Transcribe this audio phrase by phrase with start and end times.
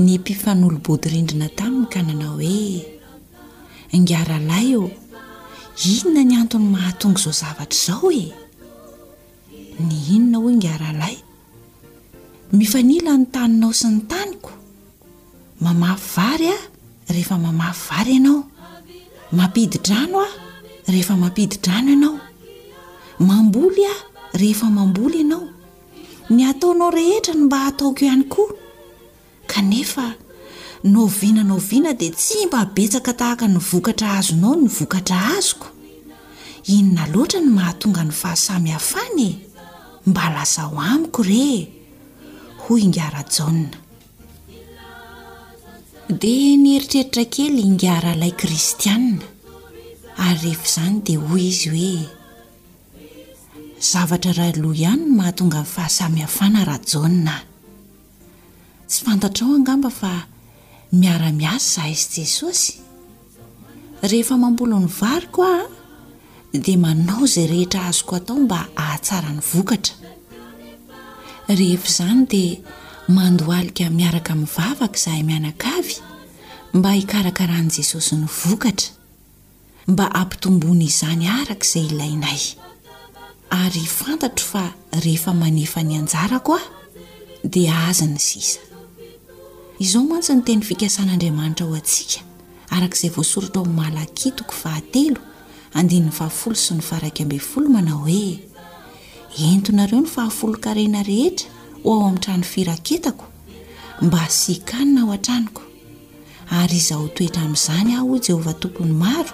[0.00, 4.84] ny mpifanolobodirindrina taminy ka na anao hoe ngara lay o
[5.92, 8.24] inona ny antony mahatonga izao zavatra zao e
[9.86, 11.16] ny inona ho ngaralay
[12.56, 14.52] mifanila ny taninao sy ny taniko
[15.62, 16.58] mamafyvary a
[17.14, 18.40] rehefa mamafy vary ianao
[19.38, 20.30] mampididrano a
[20.92, 22.16] rehefa mampididrano ianao
[23.28, 23.94] mamboly a
[24.40, 25.44] rehefa mamboly ianao
[26.32, 28.42] ny ataonao rehetra no mba hataoko ihany ko
[29.50, 30.14] kanefa
[30.84, 35.68] novina no viana dia tsy mba betsaka tahaka nyvokatra azonao ny vokatra azoko
[36.76, 39.40] inona loatra ny mahatonga ny fahasamihafany e?
[40.08, 41.44] mba lasa ho amiko re
[42.62, 43.70] hoy ingara-jana
[46.20, 49.24] dia nyheritreritra kely ingara ilay kristianna
[50.26, 51.98] ary rehefa izany dia hoy izy hoe
[53.90, 57.36] zavatra raha loa ihany no mahatonga ny fahasamihafana ra-jana
[58.90, 60.08] tsy fantatraaoaamb fa
[61.00, 62.60] miara-miasy zahay izy jesos
[64.06, 65.58] ehef mambolo n'ny vary ko a
[66.66, 69.94] dia manao zay rehetra azoko atao mba ahatsara ny vokatra
[71.60, 72.54] rehefa zany dia
[73.16, 75.94] mandoalika miaraka mi'nyvavaka zahay mianakavy
[76.76, 78.90] mba hikarakarahan' jesosy ny vokatra
[79.92, 82.42] mba ampitombony izany arak' izay ilainay
[83.62, 84.64] ary fantatro fa
[85.04, 86.64] rehefa manefa ny aaa ko a
[87.54, 88.60] dia aazany sisa
[89.80, 92.20] izao mantsy ny teny fikasan'andriamanitra o antsika
[92.74, 95.14] arakzay voasorotra oa'n malakitoko fahatel
[95.78, 98.38] aninny fahafolo sy nyvaraky ambfolo manao hoenohah
[107.16, 109.30] toetra amin'zany aho o jehovatompony maro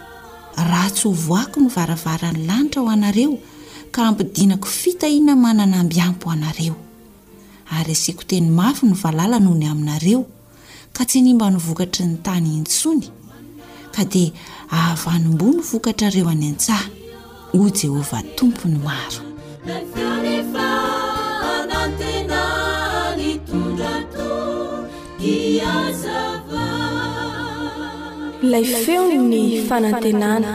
[0.70, 3.34] ratsoako nyvaravarany lanitra ho anareo
[3.92, 6.74] k ampinako fitahina manana mbyampo anaeo
[7.70, 10.26] ay aakoteny mafy ny valalanhony aminareo
[10.96, 13.04] ka tsy nimba nyvokatry ny tany intsony
[13.94, 14.30] ka dia
[14.76, 16.88] ahavanombo ny vokatra reo any an-tsaha
[17.52, 19.20] hoy jehovah tompony maro
[28.42, 30.50] ilay feo ny fanantenana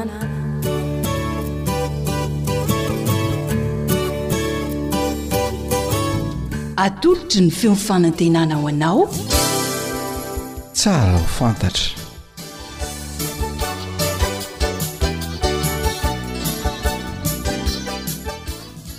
[6.86, 9.04] atolotry ny feon'ny fanantenana ho anao
[10.74, 11.86] tsara ho fantatra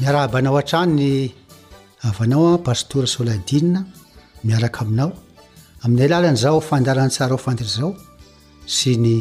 [0.02, 1.10] miaraabanao an-trany ny
[2.08, 3.80] avanao a pastora soladinne
[4.48, 5.10] miaraka aminao
[5.84, 7.90] amin'nay alalany zao fandaran'ny tsara o fantatra zao
[8.76, 9.14] sy ny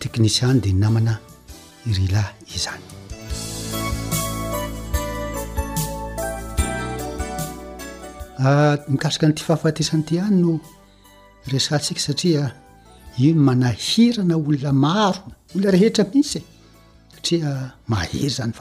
[0.00, 1.14] teknisiany dea namana
[1.90, 2.84] irylay izany
[8.48, 10.52] ah, mikasika nyity fahafatisan'nyity any no
[11.52, 12.52] resa ntsika satria
[13.18, 15.18] io ny manahirana olona maro
[15.54, 16.42] olona rehetra mihisy
[17.26, 18.52] saianyhfe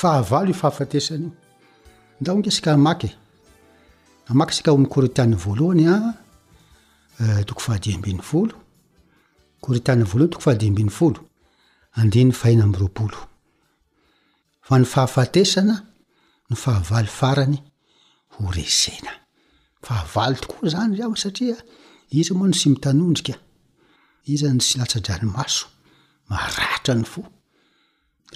[0.00, 2.96] fahafatesandaogesik a ma
[4.52, 5.84] sika mkortany voaloany
[7.46, 10.50] toko fahadiambiny foloyoany too
[11.94, 12.32] ahdibony
[14.92, 15.74] fahafatesana
[16.50, 17.58] no fahavaly farany
[18.46, 19.10] orezena
[19.86, 21.56] fahavalo tokoa zany satria
[22.10, 23.34] izy moa no sy mitanondrika
[24.26, 25.66] izany sy latsadranomaso
[26.30, 27.22] maratrany fo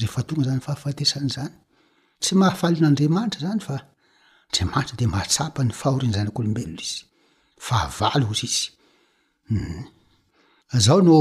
[0.01, 1.55] rehefa tonga zany fahafatesan'zany
[2.21, 3.79] tsy mahafalin'andriamanitra zany fa
[4.53, 7.05] andrmanitra de mahatsapany fahorenzanakolombeloa izy
[7.61, 8.67] fahavalo y izy
[9.49, 9.85] hmm.
[10.79, 11.15] zao no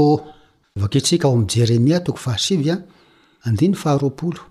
[0.76, 2.76] vaketsika ao am jeremia toko fahasivya
[3.46, 4.42] andiny faharoaolo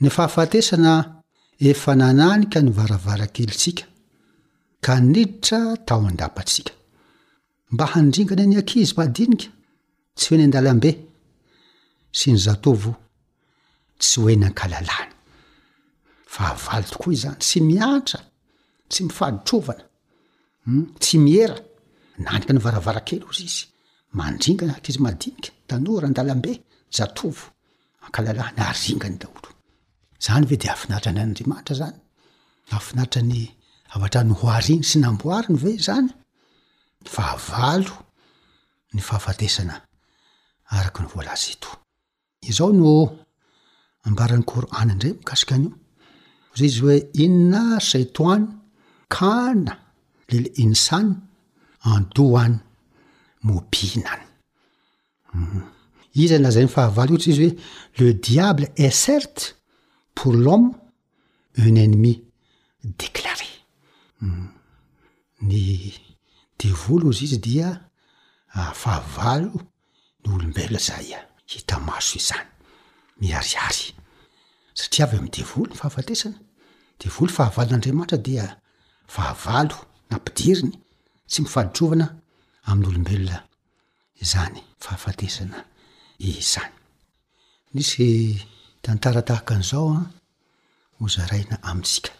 [0.00, 1.15] ny fahafatesana
[1.60, 3.84] efa nananika ny varavarankely tsika
[4.84, 6.72] kaniditra tao andapatsika
[7.72, 9.48] mba handringana ny ankizy madinika
[10.18, 10.90] tsy hoeny andalambe
[12.18, 12.92] sy ny zatovo
[14.02, 15.14] tsy hoeny ankalalana
[16.34, 18.20] fahavaly tokoa iy zany tsy miantra
[18.90, 19.84] tsy mifahdotrovana
[20.64, 21.56] hm, tsy miera
[22.24, 23.62] nanika ny varavarankely zy izy
[24.18, 26.50] mandringany akizy madinika danora andalambe
[26.96, 27.44] zatovo
[28.04, 29.50] ankalalany aringany laolo
[30.20, 31.96] zany ve de afinaritra ny aandriamanitra zany
[32.78, 33.40] afinaitra ny
[33.94, 36.08] avatrany hoariny sy namboariny ve zany
[37.14, 37.94] fahavalo
[38.94, 39.76] ny fahafatesana
[40.76, 41.70] araky ny vola zito
[42.48, 42.94] izao no
[44.08, 45.74] ambarany corany ndray mikasika an'io
[46.58, 48.46] zay izy hoe inna saitoany
[49.16, 49.74] kana
[50.30, 51.12] leli inysany
[51.94, 52.56] andoany
[53.46, 54.26] mobinaany
[55.30, 55.62] hmm.
[56.24, 57.48] izy nazay ny fahavalo ohatsy izy
[57.98, 59.44] oe le diable est certe
[60.16, 60.72] pourlomme
[61.58, 62.24] un enemi
[62.82, 63.48] declare
[64.20, 64.48] hmm.
[65.42, 65.60] ny
[66.62, 67.68] devolo izy izy dia
[68.74, 69.52] fahavalo
[70.24, 71.20] ny olombelona zaya
[71.52, 72.48] hita maso izany
[73.20, 73.84] miariary
[74.80, 76.38] satria avy ami devolo ny fahafatesana
[77.02, 78.44] devolo fahavalon'andriamanitra dia
[79.14, 79.76] fahavalo
[80.10, 80.72] nampidiriny
[81.32, 82.06] sy mifahdotrovana
[82.68, 83.38] amin'y olombelona
[84.24, 85.58] izany fahafatesana
[86.30, 86.72] izany
[87.74, 88.06] nisy
[88.86, 90.04] tantaratahaka an'izaoa ah,
[91.00, 92.10] hozaraina amitsika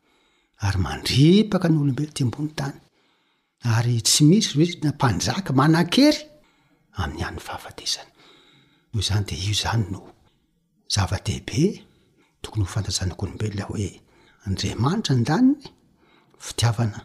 [0.66, 2.76] ary mandripaka ny olombelo ti ambony tany
[3.74, 6.20] ary tsy misy roiy na mpanjaka manankery
[7.00, 7.74] ami'ny anny fhan
[8.94, 10.00] io zany de io zany no
[10.94, 11.60] zava-dehibe
[12.42, 13.88] tokony hofantajanak'olombeloa hoe
[14.46, 15.62] andramanitra ny danony
[16.46, 16.98] fitiavana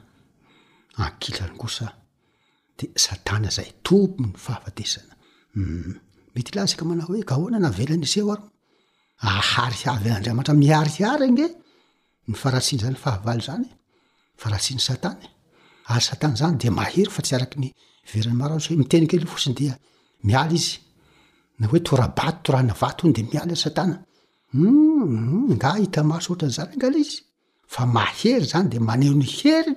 [1.06, 1.88] ankilany kosa
[2.78, 5.18] de satana zay tompo ny fahafatesanau
[5.56, 5.92] hmm,
[6.34, 8.46] mety lazaka mana hoe ka ahoana navelanaisy eoary
[9.22, 11.48] ahary avy nandramantra miariary ge
[12.28, 13.66] ny farahatsinyzany fahavaly zany
[14.42, 15.18] farahasiny satan
[15.88, 17.70] ary satanazany de mahery fa tsy arakyny
[18.14, 19.74] veranymara ty mitenikelofotsnyda
[20.24, 23.02] izotoraba oranaat
[23.32, 24.00] deasatanga
[25.86, 27.10] itasoranzanyg
[27.76, 29.74] faahery zanyde maneon hery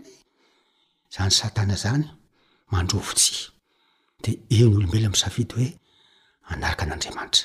[1.14, 2.06] zany satana zany
[2.72, 3.34] mandrovotsy
[4.22, 5.70] de eonyolombelona am safidy hoe
[6.52, 7.44] anaraka nandriamanitra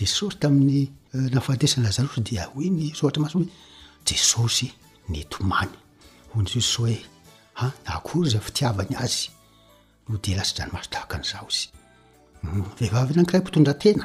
[0.00, 3.40] jesosy tami'ny euh, nafatesanazaroo di ho ny sotramasyo
[4.06, 4.68] jesosy
[5.08, 5.70] netomany
[6.34, 9.28] honssooeakoryzay fitiavany azy
[10.22, 11.32] dlasaanymasotaa nz
[12.42, 14.04] hmm, vehivavy nakiray mpitondratena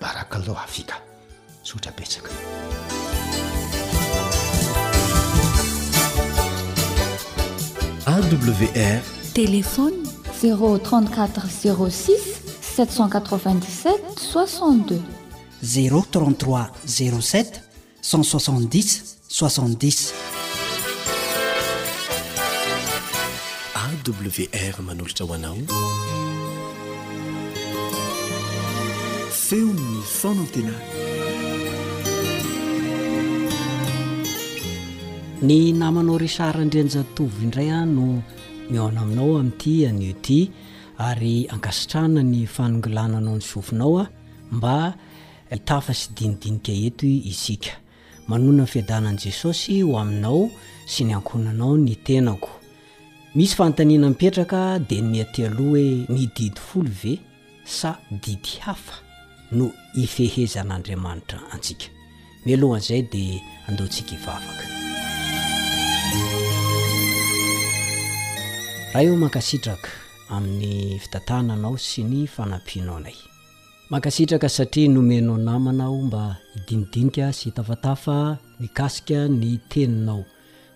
[0.00, 0.94] barakalah afika
[1.62, 2.30] sotra petsaka
[8.06, 9.02] awr
[9.34, 10.02] téléfony
[10.42, 11.46] 034
[11.88, 12.10] 06
[12.76, 15.00] 787 62
[15.62, 17.62] 033 07
[18.02, 20.14] 16 60
[24.20, 25.56] awr manolotsa ho anao
[29.54, 30.72] eonfnatena
[35.48, 38.08] ny namanao resarandrinjatovy indray a no
[38.72, 40.38] miona aminao amin'ity anio ty
[41.08, 44.04] ary ankasitrana ny fanongolananao ny sofinao a
[44.52, 44.78] mba
[45.68, 47.72] tafa sy dinidinika eto isika
[48.30, 50.50] manona ny fiadanan' jesosy ho aminao
[50.92, 52.50] sy ny ankonanao ny tenako
[53.38, 57.20] misy fantaniana mipetraka dia miati aloha hoe mididi folo ve
[57.64, 59.05] sa didy hafa
[59.52, 61.86] no ifehezan'andriamanitra antsika
[62.46, 64.64] milohany izay dia andeoantsika hivavaka
[68.92, 69.88] raha io mankasitraka
[70.30, 73.14] amin'ny fitantananao sy ny fanampianao anay
[73.90, 80.24] mankasitraka satria nomenao namana aho mba hidinidinika sy hitafatafa mikasika ny teninao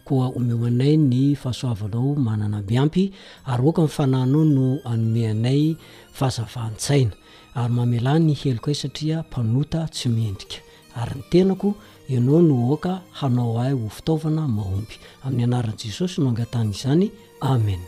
[0.04, 3.12] koa omeo anay ny fahasoavanao manana miampy
[3.44, 5.76] ary oka nfananao no anomeanay
[6.18, 7.12] fahazavahn-tsaina
[7.54, 10.56] ary mamela ny heloko y e satria mpanota tsy mendrika
[10.94, 11.74] ary ny tenako
[12.08, 17.80] ianao no oaka hanao ahy ho fitaovana mahomby amin'ny anaran'i jesosy no angatanyizany amen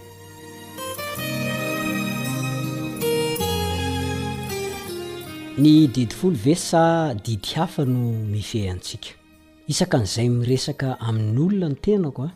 [5.62, 8.02] ny didifol ve sa didi hafa no
[8.32, 9.10] mifey antsika
[9.68, 12.34] isaka n'izay miresaka amin'n'olona ny tenako a ah,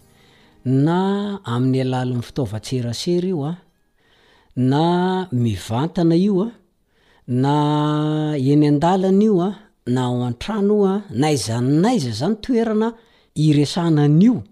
[0.87, 0.99] na
[1.42, 3.59] amin'ny alala mnny fitaovatserasera io a ah,
[4.56, 4.83] na
[5.33, 6.52] mivantana io a ah,
[7.28, 9.50] na eny an-dalanaio a
[9.87, 12.95] na ao antrano o a naaiza naiza zany toerana
[13.35, 14.42] iresana nyio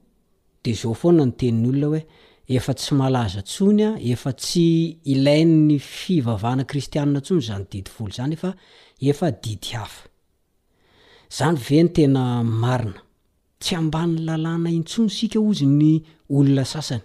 [0.64, 2.02] de zao foana nyteninyolona hoe
[2.56, 4.66] efa tsy malaza ntsonya efa tsy
[5.12, 8.36] ilainy fivavahana kristiaina nsony zanydiihny
[11.68, 13.02] veny eaaina
[13.62, 15.90] tsy ambanny lalàna intsonosika oz ny
[16.36, 17.04] olona sasany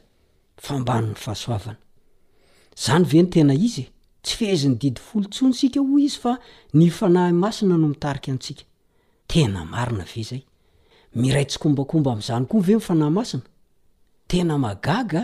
[0.74, 1.76] ambanny ahaoana
[2.86, 3.86] zany ve ny tena izy
[4.30, 6.34] tsy feheziny didifolo tsontsika ho izy fa
[6.78, 8.64] ny fanahy masina no mitarika antsika
[9.32, 10.42] tena marina ve zay
[11.22, 13.44] miray tsikombakomba am'zany koa ve mifanahy masina
[14.32, 15.22] tena magaga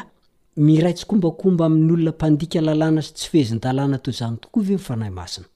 [0.67, 5.47] miray tsikombakomba amin'nyolona mpandika lalàna y tsy fehezinydalàna to zany ko ve mifanahy masina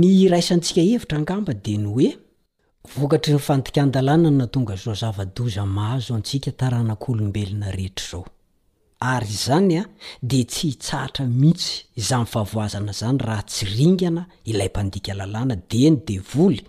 [0.00, 2.08] ny raisantsika hevitra ngamba de ny oe
[2.98, 8.24] vokatry ny fandik andalàna natonga zao zavadzaahazo antsika taranak'olombelona rehetrzao
[9.00, 9.84] ary zany a
[10.22, 16.60] de tsy hitsaatra mihitsy izany favoazana zany raha tsiringana ilay mpandika lalàna deny devoly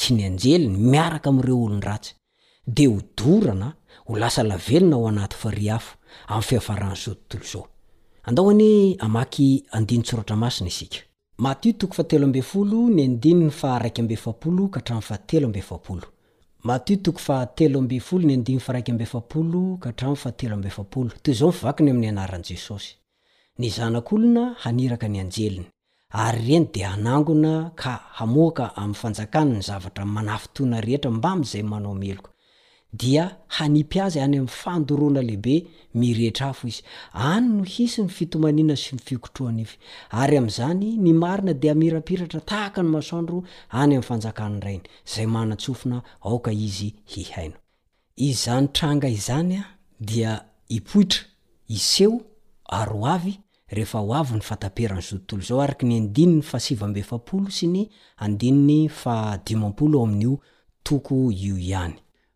[0.00, 2.12] sy ny anjeliny miaraka amireo olon- ratsy
[2.76, 3.68] de ho dorana
[4.06, 5.96] ho lasa lavelona ao anaty fari hafo
[6.32, 7.64] amn'ny fihafarahan'izao tontolo zao
[8.28, 8.68] andaohany
[9.06, 9.46] amaky
[9.76, 11.02] ainy tsorotra masina isika
[16.64, 22.96] mato toko fa telo ff0 arao fao0 toy izao mivakany aminy anarany jesosy
[23.58, 25.66] nizanak'olona haniraka ny anjeliny
[26.22, 31.94] ary reny dia hanangona ka hamoaka amy fanjakany ny zavatra manafotoana rehetra mbamy zay manao
[31.94, 32.30] meloko
[32.94, 33.24] dia
[33.58, 35.54] hanipy aza any ami'y fandorona lehibe
[36.00, 36.82] miretra afo izy
[37.12, 39.66] any no hisi ny fitomanina sy mifikotroanyy
[40.22, 43.38] ary amzany ny marina de mirapiratra taaka ny masandro
[43.70, 43.96] any
[48.46, 49.56] amynytranga izany
[50.10, 50.32] dia
[50.76, 51.20] ioitra
[51.76, 52.14] iseo
[52.72, 54.32] yayeoay
[54.80, 57.82] ny entoany andinny asibeaolo sy ny
[58.28, 60.36] ndnny adimampolo oami'o
[60.84, 61.98] too io any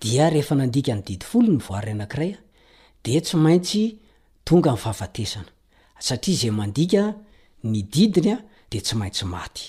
[0.00, 2.38] dia rehefa nandika ny didi folo ny voary anankiraya
[3.04, 3.82] de tsy maintsy
[4.46, 5.50] tonga nfahafatesana
[6.06, 7.02] satria zay mandika
[7.70, 8.36] ny didinya
[8.70, 9.64] de tsy maintsy maty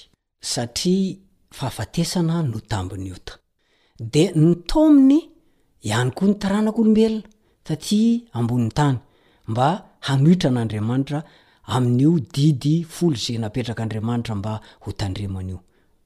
[0.51, 1.17] satria
[1.57, 3.35] fahafatesana no tambiny ota
[4.13, 5.19] de ny taominy
[5.89, 7.25] iany ko ny taranak'olombelona
[7.65, 8.97] fa tia ambonin'ny tany
[9.51, 9.67] mba
[10.07, 11.19] hanohitran'andriamanitra
[11.75, 14.53] amin'io didy folo zay napetraka andriamanitra mba
[14.85, 15.59] hotandremanaio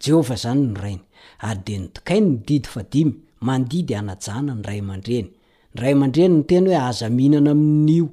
[0.00, 1.04] jehovah zany ny rainy
[1.48, 3.12] ary de nidkainy ndidi fadimy
[3.46, 5.28] mandidy anajana ny ray mandreny
[5.74, 8.06] nray amandreny nyteny hoe aza mihinana aminio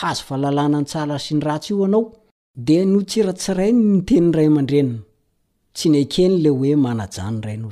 [0.00, 2.04] hazo fa lalana nytsara sy ny ratsyio anao
[2.66, 4.80] de no tiratiraiy ntenyradre
[5.76, 7.62] tsy n akeny le oe manajanraarea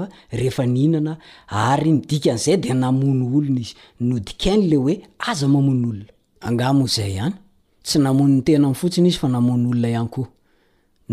[2.58, 6.06] dean olonaiyaileeaza mamono olona
[6.48, 7.36] angamoaizay hany
[7.86, 10.28] tsy namono ny tena am fotsiny izy fa namony olona iany koa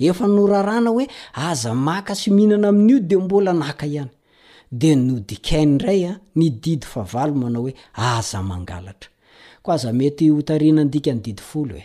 [0.00, 1.04] aea norarana hoe
[1.48, 4.08] aza maka sy mihinana ami'io de mbola naka iany
[4.80, 7.72] de no dikain ndraya ni didy faalo manao oe
[8.12, 9.10] aza mangalatra
[9.72, 11.76] aza mety hotarianandika ny didifolo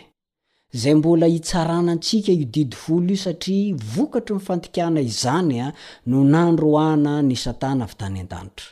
[0.72, 5.72] zay mbola hitsarana antsika io didi folo io satria vokatro nifantikana izany a
[6.06, 8.66] no nandroahna ny satana vy tany an-danitra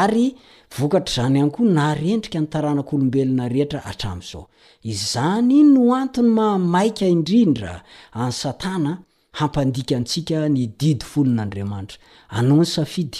[0.00, 0.34] ary
[0.78, 4.44] vokatr' zany hany ko naarendrika nytaranak'olombelona rehetra atramn'izao
[4.92, 7.74] izany no antony mahamaika indrindra
[8.12, 8.92] any satana
[9.40, 11.98] hampandikantsika ny didi folo n'andriamanitra
[12.38, 13.18] anao ny safidy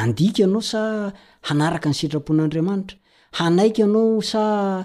[0.00, 0.80] andika anao sa
[1.46, 2.96] hanaraka ny sitrapon'andriamanitra
[3.32, 4.84] hanaiky anao sa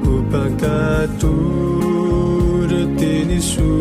[0.05, 1.33] opacato
[2.71, 3.73] reteniso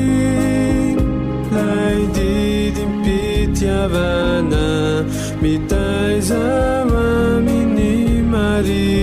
[1.57, 4.65] lai didimpitiavana
[5.43, 7.93] mitaizamamini
[8.35, 8.96] mari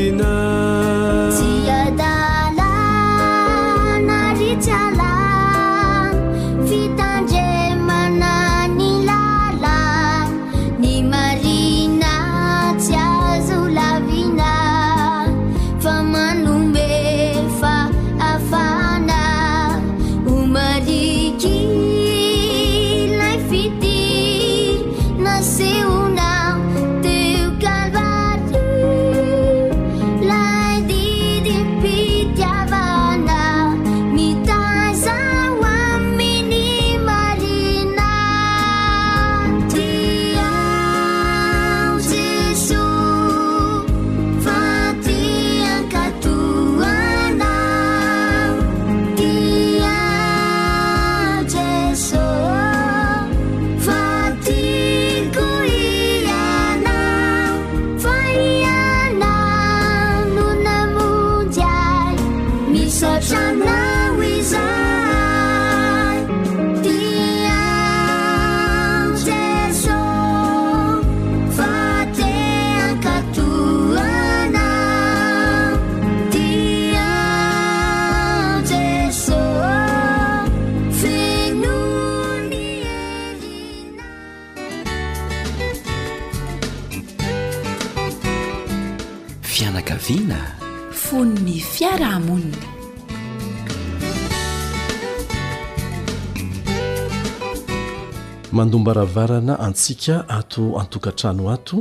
[98.63, 101.77] andombaravarana antsika ato atokatrano ato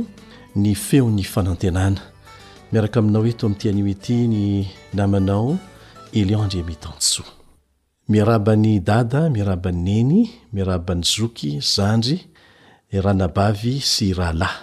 [0.63, 2.01] ny feo n'ny fanatenanaina
[3.17, 5.57] otoamtanyelio
[6.51, 7.23] dmetanso
[8.11, 10.19] miaraban'ny dada miaraban'ny neny
[10.55, 12.17] miaraban'ny zoky zandry
[13.03, 14.55] ranabavy sy rahlay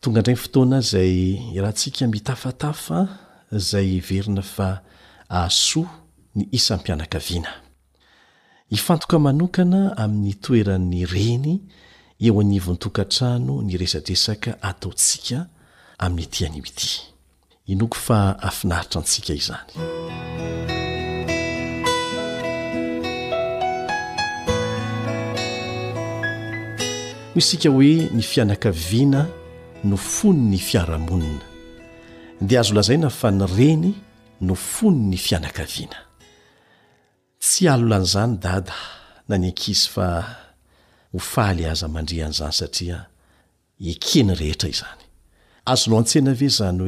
[0.00, 1.12] tonga ndrany fotoana zay
[1.60, 2.98] rahantsika mitafatafa
[3.68, 4.68] zay verina fa
[5.28, 5.88] asoa
[6.34, 7.65] ny isampianaka viana
[8.70, 11.58] ifantoka manokana amin'ny toeran'ny reny
[12.20, 15.46] eo anivontokantrano ny resadresaka ataontsika
[15.98, 16.88] amin'ny ti anymiity
[17.72, 19.72] inoko fa afinaritra antsika izany
[27.34, 29.26] hoa isika hoe ny fianakaviana
[29.84, 31.44] no fony ny fiarahamonina
[32.40, 33.94] dia azo lazaina fa ny reny
[34.40, 36.05] no fony ny fianakaviana
[37.46, 38.74] tsy alolanyizany dada
[39.28, 40.06] na ny akisy fa
[41.18, 43.06] oay azamandrinzanyaieyazonaoaseae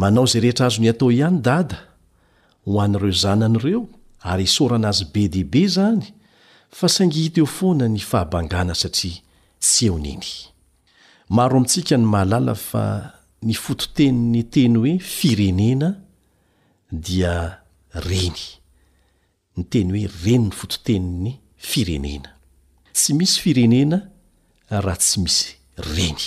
[0.00, 1.78] manao zay rehetra azony atao ihany dada
[2.72, 3.80] hoan'reo zana'reo
[4.30, 6.02] arysoanazybe debe zany
[6.76, 9.12] f sngteofoana ny fahaangana saiasy
[10.12, 10.24] eny
[11.28, 12.84] maro amitsika ny mahalala fa
[13.42, 15.88] ny fototeni'ny teny hoe firenena
[16.92, 17.58] dia
[17.94, 18.44] reny
[19.56, 22.30] ny teny hoe reny ny fototeni'ny firenena
[22.94, 23.98] tsy misy firenena
[24.70, 25.50] raha tsy misy
[25.94, 26.22] reny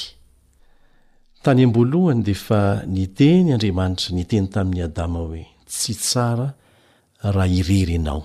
[1.44, 6.50] tany am-boalohany de fa ny teny andriamanitra ny teny tamin'ny adama hoe tsy tsara
[7.36, 8.24] raha irerenao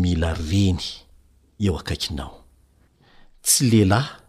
[0.00, 0.84] mila reny
[1.64, 2.44] eo akaikinao
[3.42, 4.25] tsy lehilahy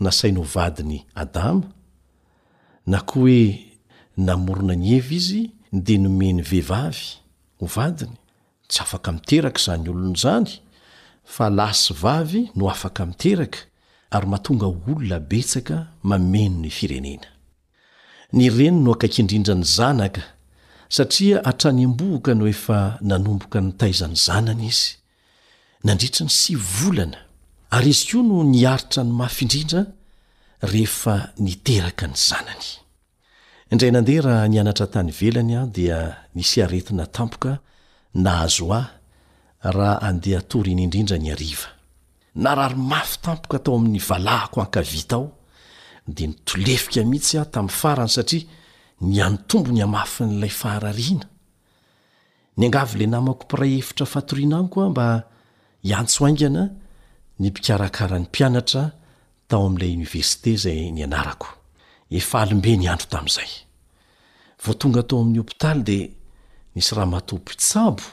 [0.00, 1.68] nasainy ovadiny adama
[2.92, 3.42] na ko oe
[4.26, 5.42] namorona ny eva izy
[5.86, 7.06] de nomeny vehivavy
[7.60, 8.16] hovadiny
[8.70, 10.50] tsy afaka miteraka izany olon'izany
[11.34, 13.58] fa la sy vavy no afaka miteraka
[14.14, 15.76] ary mahatonga olona betsaka
[16.08, 17.28] mameno ny firenena
[18.36, 20.22] ny reno no akaikyindrindra ny zanaka
[20.94, 24.88] satria hatrany ambohika no efa nanomboka ny taizany zanany izy
[25.86, 27.20] nandritri ny sy volana
[27.76, 29.82] ary izy koa no niaritra ny mafy indrindra
[30.72, 32.68] rehefa niteraka ny zanany
[33.72, 35.98] indray nandehara nyanatra tany velany ah dia
[36.34, 37.52] nisy aretina tampoka
[38.24, 38.88] na hazo ahy
[39.76, 41.68] raha andeha torin' indrindra ny ariva
[42.44, 45.28] nararymafy tampoka atao amin'ny valahako hankavita ao
[46.14, 48.42] dia nitolefika mihitsy a tamin'ny farany satria
[49.06, 51.26] ny ano tombo ny hamafy n'ilay fahararihana
[52.56, 55.06] ny angavy lay namako piray hefitra fahatoriana anykoa mba
[55.90, 56.62] iantsoaingana
[57.40, 58.82] ny mpikarakara ny mpianatra
[59.50, 61.48] tao amn'ilay oniversite zay ny anarako
[62.18, 63.50] efa alombe ny andro tamin'izay
[64.64, 65.98] vo tonga atao amin'ny opitaly de
[66.74, 68.04] nisy rahamatopo tsabo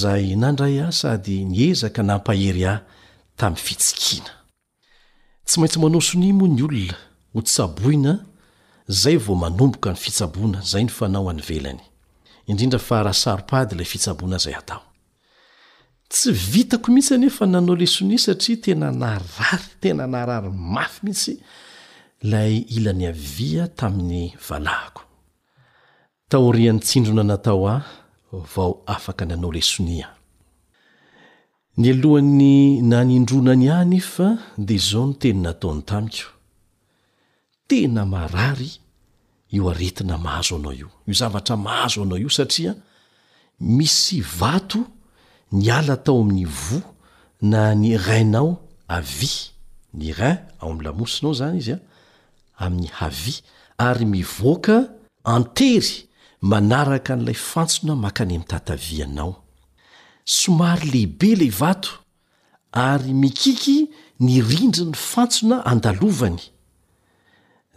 [0.00, 2.72] zay nandray ah sady ny ezaka na mpahery a
[3.38, 4.32] tami'ny fitsikiana
[5.46, 6.96] tsy maintsy manosoni moa ny olona
[7.34, 8.12] hotsaboina
[9.02, 11.82] zay vo manomboka ny fitsaboana zay ny fanao any velany
[12.50, 14.82] indrindra fa raha sapady lay fitsaboana zay atao
[16.14, 21.32] tsy vitako mihitsy anefa nanao lesonia satria tena narary tena narary mafy mihitsy
[22.30, 25.02] lay ilany avia tamin'ny valahako
[26.30, 27.82] taorian'ny tsindrona natao ah
[28.54, 30.06] vao afaka nanao lesonia
[31.80, 32.54] ny alohan'ny
[32.90, 34.26] nanindronany ahynefa
[34.68, 36.28] de zao no teny nataony tamiko
[37.68, 38.70] tena marary
[39.56, 42.72] io aretina mahazo anao io io zavatra mahazo anao io satria
[43.76, 44.80] misy vato
[45.52, 46.80] ny ala tao amin'ny vo
[47.42, 49.30] na ny reinao avy
[49.98, 51.80] ny rein ao ami'n lamosinao zany izy an
[52.58, 53.34] amin'ny havy
[53.88, 54.76] ary mivoaka
[55.24, 56.08] antery
[56.40, 59.32] manaraka n'lay fantsona makany ami'ntatavianao
[60.24, 62.00] somary lehibe ley vato
[62.72, 63.78] ary mikiky
[64.24, 66.40] ni rindri ny fantsona andalovany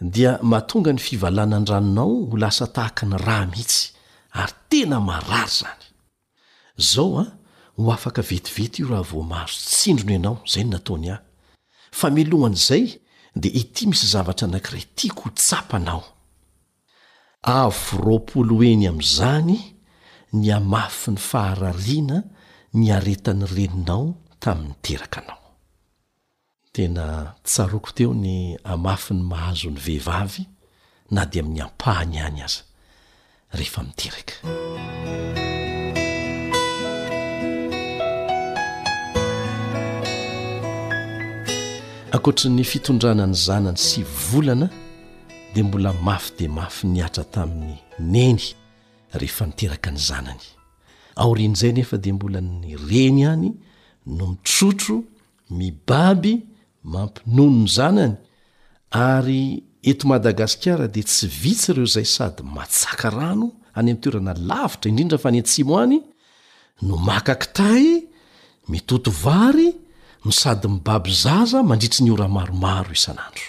[0.00, 3.92] dia mahatonga ny fivalana ny ranonao ho lasa tahaka ny raha mihitsy
[4.40, 5.84] ary tena marary zany
[6.78, 7.26] zao a
[7.78, 11.20] ho afaka vetivety io raha voamahazo tsindrona ianao izay ny nataony ahy
[11.98, 12.84] fa milohana izay
[13.42, 16.02] dia ity misy zavatra anankiretiako ho tsapanao
[17.42, 19.56] avoroapolo heny amin'izany
[20.38, 22.18] ny hamafy ny faharariana
[22.78, 24.04] ny aretany reninao
[24.42, 25.42] tamin'nyteraka anao
[26.72, 28.36] tena tsaroko teo ny
[28.74, 30.42] amafi ny mahazony vehivavy
[31.10, 32.62] na dia amin'ny ampahany any aza
[33.54, 34.34] rehefa miteraka
[42.20, 44.68] koatra ny fitondranany zanany sy volana
[45.54, 48.40] dea mbola mafy de mafy nihatra tamin'ny neny
[49.14, 50.44] rehefa niteraka ny zanany
[51.22, 53.50] aorian' izay nefa de mbola ny reny any
[54.06, 55.02] no mitrotro
[55.50, 56.42] mibaby
[56.84, 58.14] mampinono ny zanany
[58.90, 64.90] ary eto madagasikara dia tsy vitsa ireo zay sady matsaka rano any amin'y toerana lavitra
[64.90, 66.00] indrindra fa netsimo any
[66.82, 68.02] no makakitay
[68.68, 69.77] mitotovary
[70.28, 73.48] ny sady mibabyzaza mandritry ny ora maromaro isanandro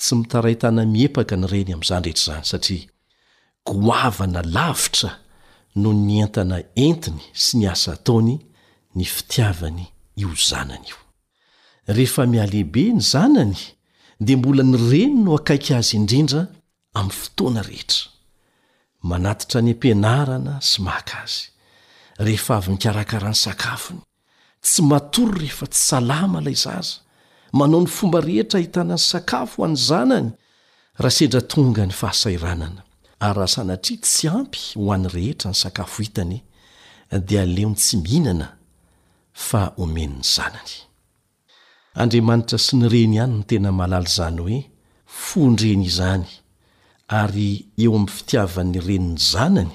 [0.00, 2.86] tsy mitarahitana miepaka nyreny amin'izany rehetra izany satria
[3.68, 5.10] goavana lavitra
[5.80, 8.34] noho ny entana entiny sy ny asa taony
[8.96, 9.84] ny fitiavany
[10.20, 10.98] io zanany io
[11.96, 13.58] rehefa mialehibe ny zanany
[14.24, 16.40] dia mbola ny reny no akaiky azy indrindra
[16.98, 18.00] amin'ny fotoana rehetra
[19.10, 21.44] manatitra ny am-pianarana sy maka azy
[22.24, 24.02] rehefa avy nikarakaran'ny sakafony
[24.62, 26.96] tsy matory rehefa tsy salama ilay zaza
[27.58, 30.28] manao ny fomba rehetra hitana ny sakafo ho an'ny zanany
[31.02, 32.80] raha sendra tonga ny fahasairanana
[33.26, 36.38] ary rahasanatria tsy ampy ho an'ny rehetra ny sakafo hitany
[37.26, 38.48] dia aleo ny tsy mihinana
[39.48, 40.74] fa omenyny zanany
[42.02, 44.58] andriamanitra sy ny reny ihany ny tena malaly izany hoe
[45.26, 46.26] fondreny izany
[47.20, 47.48] ary
[47.82, 49.74] eo amin'ny fitiavan'ny reniny zanany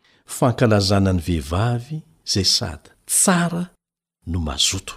[0.37, 2.01] fankalazana ny vehivavy
[2.33, 3.65] zay sady tsara
[4.31, 4.93] no mazoto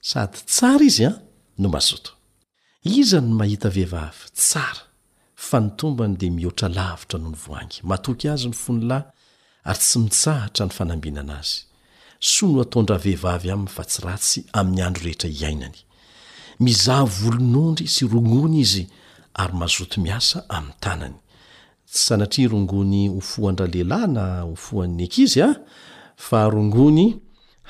[0.00, 1.18] sady tsara izy a ah,
[1.58, 2.10] no mazoto
[2.86, 4.82] izany mahita vehivavy tsara
[5.34, 9.04] fa nytombany de mihoatra lavitra noho ny voangy matoky azy ny fony lahy
[9.68, 11.56] ary tsy mitsahatra ny fanambinana azy
[12.32, 15.78] soa no ataondra vehivavy aminy fa tsy ratsy amin'ny andro rehetra iainany
[16.62, 18.84] mizaha volonondry sy rogona izy
[19.42, 21.16] ary mazoto miasa amin'ny tanany
[21.92, 25.50] tsy sanatria rongony ho fohandra lehilahy na hofohan'ny ankizy a
[26.26, 27.20] fahrongony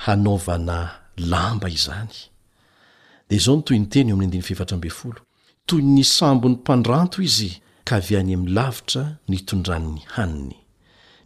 [0.05, 0.79] hanaovana
[1.17, 2.15] lamba izany
[3.29, 5.21] de zao ny toy ny teny o ami'ny andiny fevatra mbe folo
[5.67, 7.51] toy ny sambon'ny mpandranto izy
[7.85, 10.57] ka avy any ami'nlavitra ny itondran'ny haniny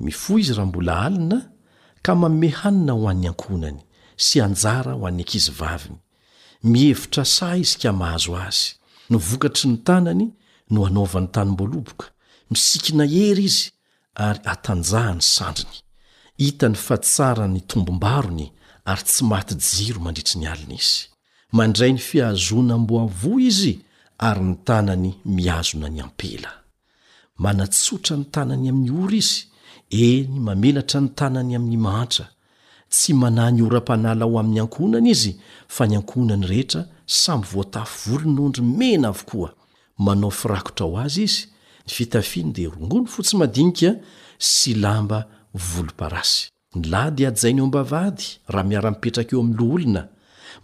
[0.01, 1.39] mifo izy raha mbola alina
[2.05, 3.81] ka maome hanina ho an'ny ankonany
[4.27, 5.99] sy anjara ho an'ny ankizy vaviny
[6.71, 8.65] mihevitra sa izy ka mahazo azy
[9.11, 10.27] no vokatry ny tanany
[10.73, 12.07] no hanaovan'ny tanymboloboka
[12.51, 13.71] misikina hery izy
[14.15, 15.77] ary atanjahany sandriny
[16.39, 18.49] hitany fa tsarany tombombarony
[18.85, 21.03] ary tsy maty jiro mandritri ny alina izy
[21.53, 23.75] mandray ny fiazona mboavoa izy
[24.19, 26.53] ary ny tanany miazona ny ampela
[27.39, 29.43] manatsotra ny tanany amin'ny ora izy
[29.91, 32.27] eny mamelatra ny tanany amin'ny mahantra
[32.91, 35.33] tsy manah ny oram-panala ao amin'ny ankoonana izy
[35.69, 39.51] fa ny ankonany rehetra samby voatafy volonondry mena avokoa
[39.99, 41.43] manao firakotra ho azy izy
[41.87, 43.91] ny fitafiany dia rongono fotsi madinika
[44.49, 45.19] sy lamba
[45.67, 46.43] volom-parasy
[46.77, 50.03] nlahy dia adjainy eo ambavady raha miara-mipetraka eo amin'nyloolona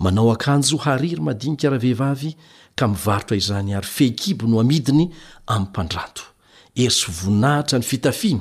[0.02, 2.30] manao akanjo hariry madinika ra vehivavy
[2.74, 5.04] ka mivarotra izany ary feikibo no amidiny
[5.46, 6.22] amin'ny mpandrato
[6.82, 8.40] ery sy voinahitra ny fitafiny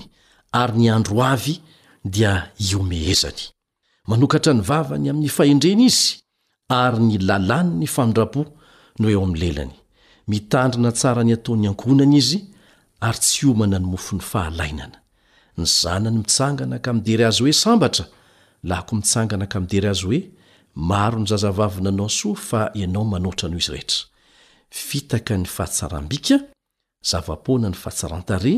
[0.61, 1.55] ary ny andro avy
[2.03, 3.41] dia iomehezany
[4.07, 6.19] manokatra ny vavany amin'ny fahendrena izy
[6.69, 8.45] ary ny lalàny ny famindrapoa
[8.99, 9.75] noh eo amin'ny lelany
[10.27, 12.41] mitandrina tsara ny ataon'ny ankonany izy
[13.01, 14.97] ary tsy omana ny mofo ny fahalainana
[15.57, 18.05] ny zanany mitsangana ka midery azy hoe sambatra
[18.63, 20.19] lahako mitsangana ka midery azy hoe
[20.75, 24.05] maro ny zazavavinanao soa fa ianao manoatra noho izy rehetra
[24.69, 26.37] fitaka ny fahatsaram-bika
[27.09, 28.53] zavapoana ny fahatsarantare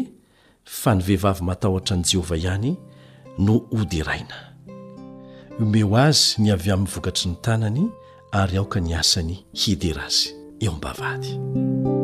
[0.82, 2.72] fa ny vehivavy matahotra an'i jehovah ihany
[3.40, 4.38] no hoderaina
[5.60, 7.84] omeo azy ny avy amin'ny vokatry ny tanany
[8.32, 12.02] ary aoka ny asany hidera azy eo m-bavady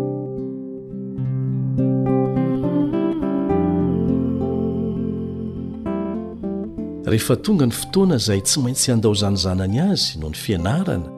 [7.09, 11.09] rehefa tonga ny fotoana izay tsy maintsy handao zanazanany azy noho ny fianarana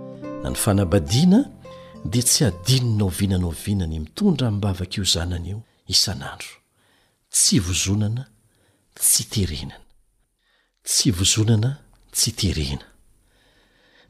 [0.43, 1.39] na ny fanabadiana
[2.07, 5.61] dia tsy hadinonao vinanao vinany mitondra mibavakaio zanany io
[5.91, 6.55] isan'andro
[7.31, 8.25] tsy vozonana
[8.95, 9.79] tsy terenana
[10.87, 11.73] tsy vozonana
[12.15, 12.87] tsy terena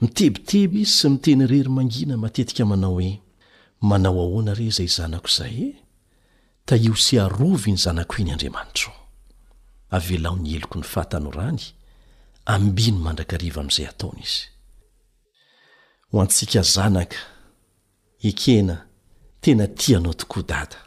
[0.02, 3.18] mitebiteby i sy miteny rery mangina matetika manao hoe
[3.82, 5.70] manao ahoana re izay zanako izay e?
[6.66, 9.01] ta io sy arovy ny zanako iny andriamanitro
[9.96, 11.60] avelaon'ny heloko ny fahatanorany
[12.56, 14.44] ambino mandrakariva amin'izay ataona izy
[16.12, 17.20] ho antsika zanaka
[18.30, 18.76] ekena
[19.44, 20.78] tena tianao tokoa data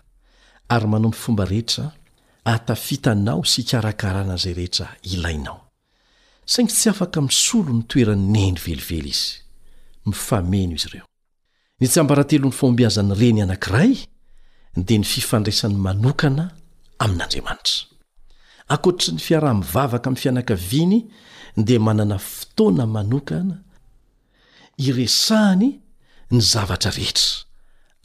[0.75, 1.87] ary manao ny fomba rehetra
[2.55, 5.59] atafitanao sy karakarana izay rehetra ilainao
[6.53, 9.31] saingy tsy afaka misolo ny toeranynyeny velively izy
[10.09, 11.07] mifameno izy ireo
[11.81, 13.93] nytsambara teloha'ny fombiaza ny reny anankiray
[14.87, 16.45] dia ny fifandraisany manokana
[17.05, 17.94] amin'andriamanitra
[18.73, 20.99] akoatra ny fiarah-mivavaka amin'ny fianakaviany
[21.67, 23.57] dia manana fotoana manokana
[24.87, 25.69] iresahany
[26.35, 27.31] ny zavatra rehetra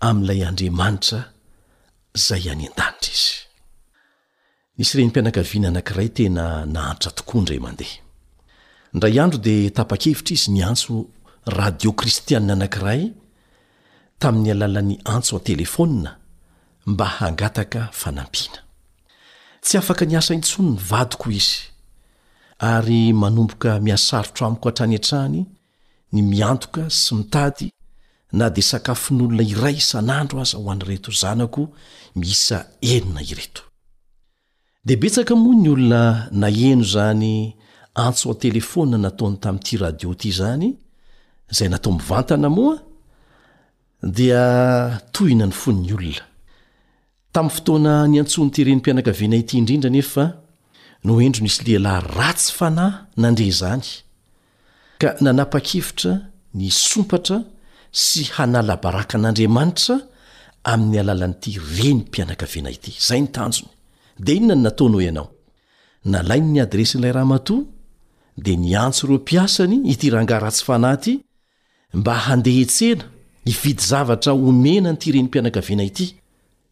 [0.08, 1.20] amin'ilay andriamanitra
[2.18, 3.36] izay any an-danitra izy
[4.82, 6.44] isy ireny mpianakaviana anankiray tena
[6.74, 7.98] nahanitra tokoa indra mandeha
[8.96, 10.92] ndray andro dia tapa-kevitra izy ny antso
[11.60, 13.02] radio kristiania anankiray
[14.22, 16.10] tamin'ny alalan'ny antso a telefonna
[16.92, 18.60] mba hangataka fanampiana
[19.62, 21.62] tsy afaka ny asa intsony ny vadiko izy
[22.64, 25.46] ary manomboka miasarotro amiko hatrany atraany
[26.14, 27.68] ny miantoka sy mitady
[28.32, 31.62] na de sakafonyolona iray isan'andro aza ho an'ny reto zanako
[32.16, 33.62] miisa enina ireto
[34.86, 37.56] de betsaka moa ny olona na heno zany
[37.96, 40.70] antso atelefôna nataony tamin'ity radio ity zany
[41.56, 42.78] zay natao mivantana moa
[44.16, 44.44] dia
[45.12, 46.29] tohina ny fon ny olona
[47.34, 50.24] tamin'ny fotoana ny antsony ityreny mpianakaviana ity indrindra nefa
[51.04, 53.86] no endro nisy lehilahy ratsy fanahy nandre zany
[55.00, 56.14] ka nanapa-kivotra
[56.54, 57.38] ny sompatra
[57.92, 59.96] sy hanalabaraka an'andriamanitra
[60.64, 63.70] amin'ny alalan'ity reny mpianakaviana ity zay ny tanjony
[64.20, 65.30] dia inona n nataona ho ianao
[66.06, 67.62] nalainy ny ad resin'ilay rahamatò
[68.44, 71.14] dia niantso ireo mpiasany ity rahangah ratsy fanahy ty
[71.94, 73.04] mba handehitsena
[73.46, 76.19] ividy zavatra omena n'ity renympianakaviana ity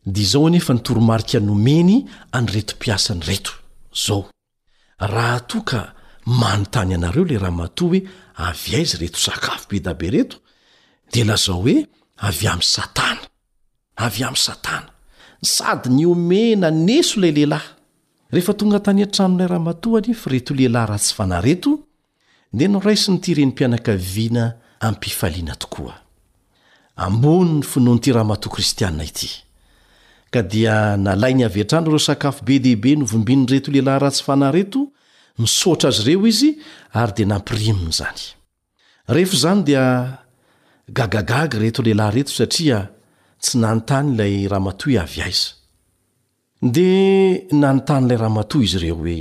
[0.07, 3.51] d zaoanyefa nitoromariky nyomeny anyreto piasa nyreto
[4.05, 4.29] zao
[4.99, 5.91] raha to ka
[6.25, 7.99] mano tany anareo la rahamatò hoe
[8.47, 10.37] avy ay izy reto sakafo bedabe reto
[11.11, 11.75] de lazao hoe
[12.27, 13.23] avy am satana
[13.95, 14.89] avy am satana
[15.41, 17.67] sady nyomena neso lay lelahy
[18.31, 21.65] rehef tonga tany atramolay rahamat alif ret lelahy rahatsy fanaret
[22.53, 24.43] da noraisiny ty renympianakavina
[24.79, 25.95] ampifaana tooa
[30.31, 34.81] ka dia nalai ny avyatrano ireo sakafo be dehibe novombin reto lelahy ratsy fanahreto
[35.41, 36.49] misotra azy reo izy
[36.99, 38.21] ary dia nampirimony zany
[39.13, 39.83] rehef zany dia
[40.97, 42.79] gagagaga reto lelahy reto satria
[43.41, 45.51] tsy nanontany ilay rahamatohy avy aza
[46.61, 49.19] dea nanontany ilay rahamatohy izy reo hoe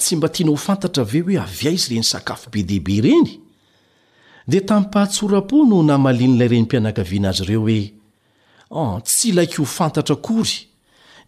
[0.00, 3.30] tsy mba tianaho fantatra ave hoe avy azy reny sakafo be dehibe reny
[4.50, 7.80] dia tamypahatsora-po no namalian'ilay renympianakaviana azy reo hoe
[8.70, 10.68] Ah, tsy laiky ho fantatra akory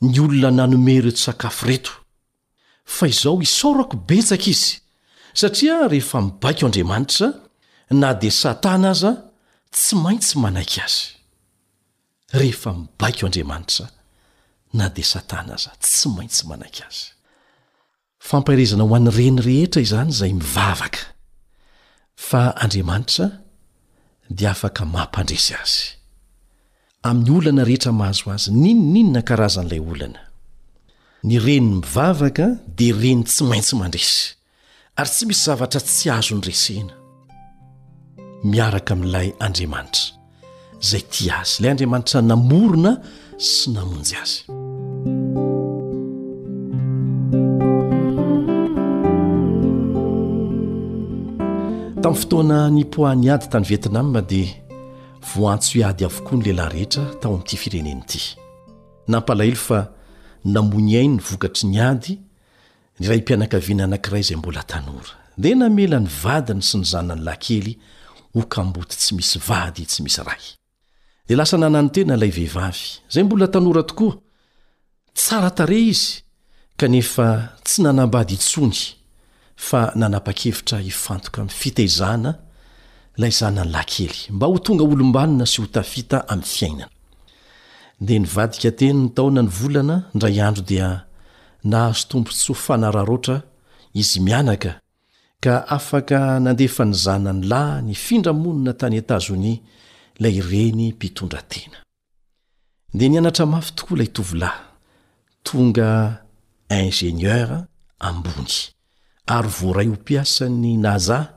[0.01, 1.93] ny olona nanomey reto sakafo reto
[2.85, 4.81] fa izao hisaorako betsaka izy
[5.35, 7.29] satria rehefa mibaiko andriamanitra
[7.91, 9.13] na dia satana aza
[9.73, 11.09] tsy maintsy manaiky azy
[12.39, 13.87] rehefa mibaiko andriamanitra
[14.73, 17.09] na dia satana aza tsy maintsy manaiky azy
[18.19, 21.03] famparezana ho any reny rehetra izany zay mivavaka
[22.17, 23.25] fa andriamanitra
[24.29, 25.96] dia afaka mampandresy azy
[27.03, 30.21] amin'ny olana rehetra mahazo azy ninoninona karazan'ilay olana
[31.29, 32.47] ny reny mivavaka
[32.79, 34.21] dia reny tsy maintsy mandresy
[35.01, 36.95] ary tsy misy zavatra tsy azony resena
[38.53, 40.05] miaraka amin'ilay andriamanitra
[40.85, 42.93] izay ti azy ilay andriamanitra namorona
[43.51, 44.39] sy namonjy azy
[52.03, 54.51] tamin'ny fotoana ny poahny ady tany vetina amiba dia
[55.35, 58.23] voantso iady avokoa ny lehilahy rehetra tao ami'ity fireneny ity
[59.11, 59.79] nampalahily fa
[60.45, 62.15] namony ainy ny vokatry ny ady
[63.03, 67.79] yray mpianakaviana anankiray zay mbola tanora de namela ny vadiny sy ny zanany lakely
[68.35, 70.45] hokamboty tsy misy vady tsy misy ray
[71.29, 74.15] de lasa nanany tena ilay vehivavy zay mbola tanora tokoa
[75.15, 76.23] tsara tare izy
[76.77, 78.77] kanefa tsy nanambady itsony
[79.57, 82.46] fa nanapa-kevitra hifantoka m fiteizana
[83.19, 86.87] lay zanany lahykely mba ho tonga olombanina sy ho tafita ami'ny fiainana
[88.07, 90.89] dia nivadika teny ny taona ny volana ndray andro dia
[91.71, 93.37] nahazo tompo tsy ho fanararoatra
[94.01, 94.73] izy mianaka
[95.41, 99.59] ka afaka nandefa ni zanany lahy nyfindramonina tany etazonia
[100.23, 101.79] lay reny mpitondra tena
[102.97, 104.59] dia nianatra mafy tokoa ilay tovolahy
[105.43, 105.89] tonga
[106.69, 107.65] ingenieur
[107.99, 108.55] ambony
[109.35, 111.36] ary voray ho mpiasany naza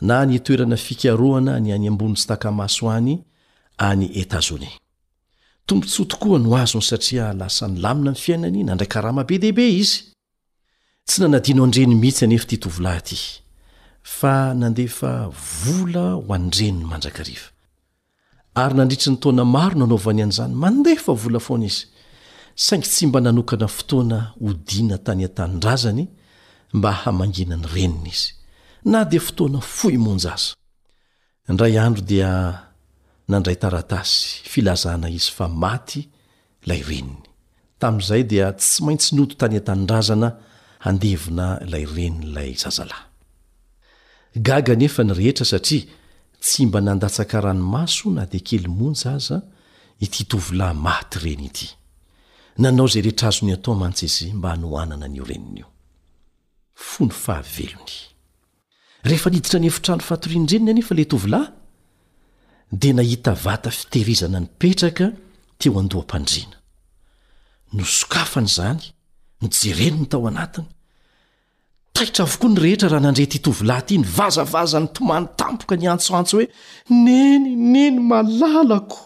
[0.00, 3.24] na nytoerana fikaroana ny any ambony sy takamaso any
[3.78, 4.68] any etazoni
[5.66, 10.02] tombontso tokoa no azony satria lasany lamina n'y fiainany nandraika rahama-be dehibe izy
[11.04, 13.18] tsy nanadiano an-dreny mihitsy anefa tytovolahyity
[14.02, 15.28] fa nandefa
[15.64, 17.50] vola ho andrenony mandrakariva
[18.54, 21.86] ary nandritry ny taona maro nanaovany an'izany mandefa vola foana izy
[22.54, 26.06] saingy tsy mba nanokana fotoana hodina tany an-tanydrazany
[26.72, 28.37] mba hamangina ny renina izy
[28.84, 30.54] na dia fotoana foy monjaza
[31.48, 32.30] indray andro dia
[33.28, 36.00] nandray taratasy filazana izy fa maty
[36.64, 37.24] ilay reniny
[37.80, 40.28] tamin'izay dia tsy maintsy noto tany a-tandrazana
[40.84, 43.08] handevina ilay reniny ilay zazalahy
[44.48, 45.84] gaga nefa nyrehetra satria
[46.40, 49.38] tsy mba nandatsaka ranomaso na dia kely monjaza
[50.04, 51.68] ity itovylahy maty reny ity
[52.62, 55.66] nanao izay rehetra azo ny atao mantsy izy mba hanohanana n'io reniny io
[59.04, 61.46] rehefa niditra ny efitranro fahatorian ndrenyna any efa ilay tovilahy
[62.72, 65.04] dia nahita vata fitehirizana nypetraka
[65.58, 66.56] teo andoham-pandriana
[67.76, 68.82] nosokafan' izany
[69.42, 70.68] nyjereno ny tao anatiny
[71.96, 75.86] taitra avokoa ny rehetra raha nandre ty tovilahy ty ny vazavaza ny tomany tampoka ny
[75.92, 76.46] antsoantso hoe
[77.04, 78.98] neny neny malalako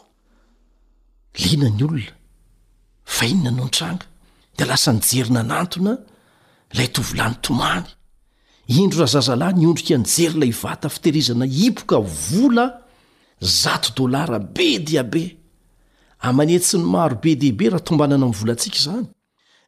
[1.43, 2.15] lina ny olona
[3.05, 4.07] fainona no an-tranga
[4.57, 5.93] de lasanijerina nantona
[6.77, 7.87] lay tovilahyny tomany
[8.81, 12.67] indro raha zahzalahy niondrika anjery ilay vata fitehirizana ipoka vola
[13.63, 15.25] zato dolara be diabe
[16.29, 19.07] amanetsy ny maro be deaibe raha tombanana amin' volantsika izany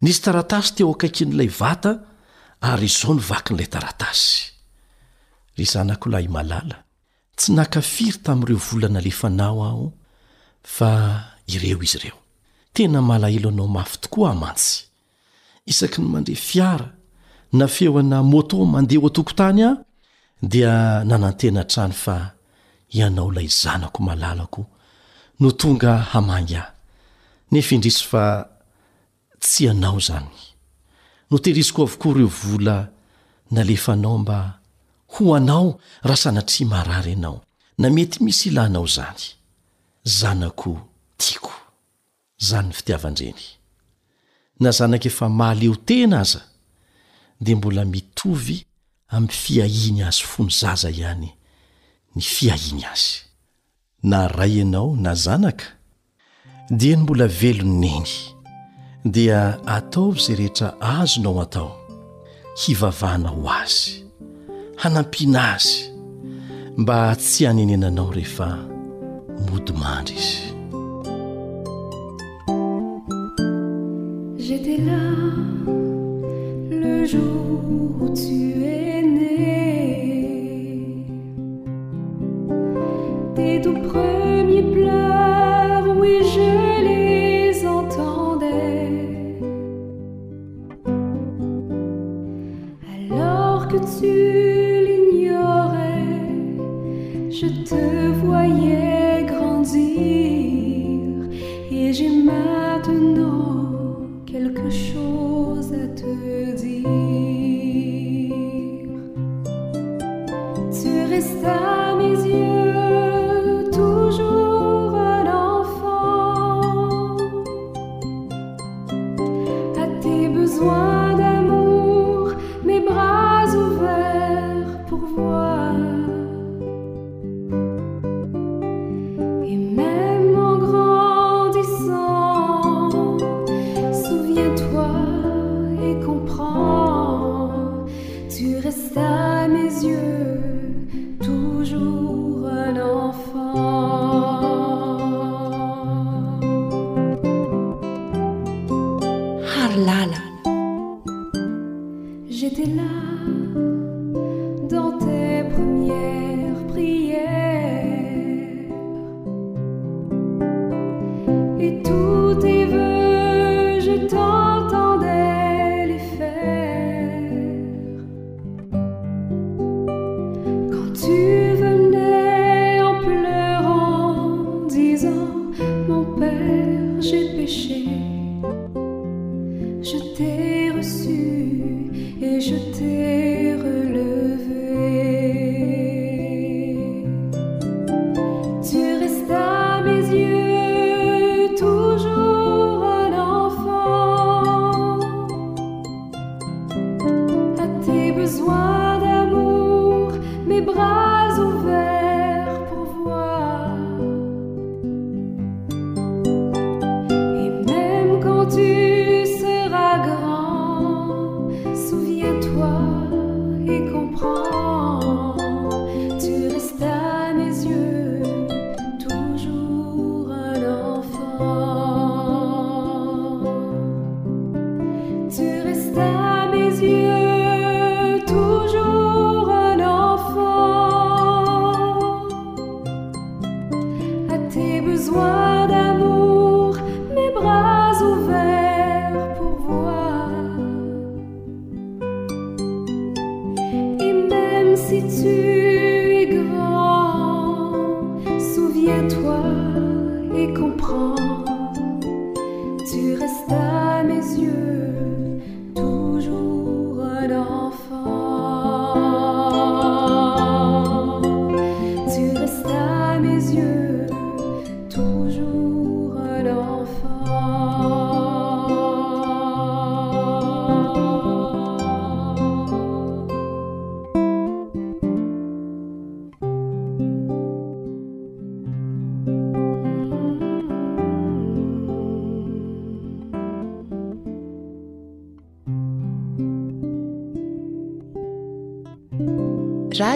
[0.05, 1.91] nisy taratasy teo akaikin'ilay vata
[2.71, 4.33] ary izao nyvaki n'ilay taratasy
[5.57, 6.77] ry zanako lahmalala
[7.39, 9.87] tsy nakafiry tamin'ireo volana lefanao aho
[10.77, 10.91] fa
[11.55, 12.19] ireo izy ireo
[12.75, 14.71] tena malahelo anao mafy tokoa hamantsy
[15.71, 16.89] isaky ny mandre fiara
[17.59, 19.71] na feo ana moto mandeha ho atokotany a
[20.53, 20.73] dia
[21.09, 22.17] nanantena trany fa
[22.97, 24.63] ianao ilay zanako malalako
[25.41, 26.69] no tonga hamangy ah
[27.53, 28.25] nefa indrisy fa
[29.43, 30.33] tsy ianao zany
[31.31, 32.77] no tehirisiko avokoa reo vola
[33.55, 34.39] nalefanao mba
[35.13, 35.69] ho anao
[36.09, 37.39] raha sanatri marary anao
[37.81, 39.25] na mety misy ilanao zany
[40.19, 40.73] zanako
[41.21, 41.53] tiako
[42.49, 43.45] zany ny fitiavandreny
[44.63, 46.41] na zanaka efa mahaleo tena aza
[47.45, 48.59] dia mbola mitovy
[49.15, 51.29] amin'ny fiahiny azy fo ny zaza ihany
[52.17, 53.13] ny fiahiny azy
[54.11, 55.65] na ray ianao na zanaka
[56.79, 58.11] dia ny mbola velonyneny
[59.17, 59.41] dia
[59.77, 61.71] ataovy izay rehetra azonao atao
[62.63, 63.91] hivavahana ho azy
[64.81, 65.77] hanampiana azy
[66.81, 68.49] mba tsy hanenenanao rehefa
[69.49, 70.39] modymaandry izy
[77.07, 78.25] 如绝
[79.05, 79.64] 你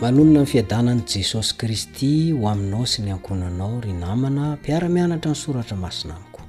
[0.00, 5.76] manonona ny fiadanany jesosy kristy ho aminao sy ny ankonanao ry namana mpiara-mianatra ny soratra
[5.76, 6.40] masina amiko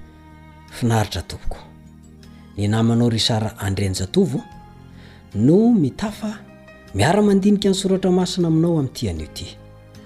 [0.72, 1.58] finaritra tompoko
[2.58, 4.44] ny namanao ry sara andren-jatovo
[5.36, 6.34] no mitafa
[6.96, 9.56] miara-mandinika ny soratra masina aminao amin'ntian'io ty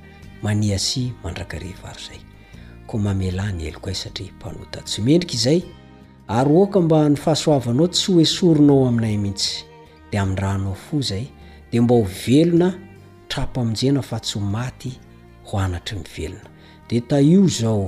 [6.38, 9.50] ayka mba nyfahasoavanao tsy hoesorinao aminay mihtsy
[10.20, 11.24] aaaooay
[11.72, 12.68] dmba ovelona
[13.30, 14.90] trapoaminjena fa tsy maty
[15.48, 16.40] ho anatry mivelona
[16.88, 17.84] de taio zao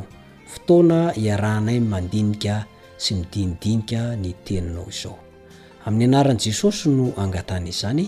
[0.53, 2.57] fotoana hiarahnay mandinika
[3.03, 5.17] sy midinidinika ny telinao izao
[5.87, 8.05] amin'ny anaran' jesosy no angatanaizany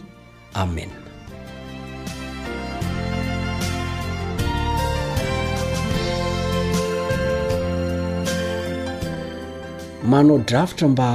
[0.63, 0.91] amen
[10.13, 11.09] manao drafitra mba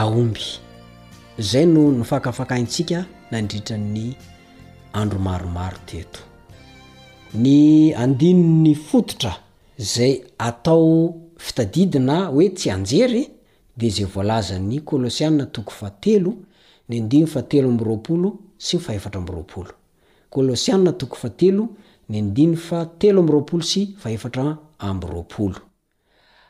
[0.00, 0.44] aomby
[1.38, 2.98] zay no nyfakafakahintsika
[3.30, 4.16] nandritra ny
[4.92, 6.25] andromaromaro teto
[7.36, 9.32] ny andiny'ny fototra
[9.78, 13.22] zay atao fitadidina hoe tsy anjery
[13.76, 16.32] de zay volaza ny kolosiaa tokofatelo
[16.88, 18.30] nydn a telomaolo
[18.66, 20.68] sy o s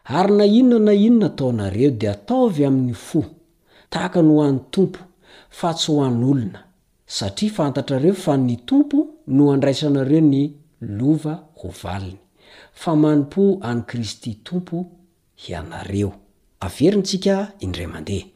[0.09, 3.25] ary na inona na inona ataonareo dea ataovy amin'ny fo
[3.91, 5.01] tahaka ny hoan'ny tompo
[5.51, 6.61] fa tsy ho an'ny olona
[7.07, 10.43] satria fantatrareo fa ny tompo no andraisanareo ny
[10.89, 12.19] lova ho valiny
[12.73, 14.79] fa manompo any kristy tompo
[15.43, 16.11] hianareo
[16.65, 18.27] averin tsika indray mandeha